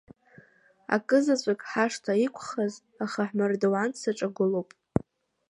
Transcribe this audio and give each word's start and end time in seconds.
Акызаҵәык 0.95 1.61
ҳашҭа 1.69 2.13
иқәхаз, 2.25 2.73
ахаҳәмардуан 3.03 3.89
саҿагылоуп. 3.99 4.69